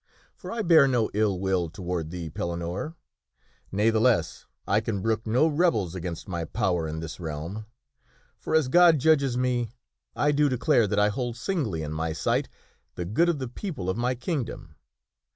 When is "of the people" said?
13.29-13.91